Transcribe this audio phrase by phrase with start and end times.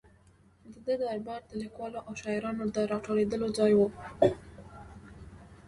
[0.71, 3.81] د ده دربار د لیکوالو او شاعرانو د را ټولېدو ځای و.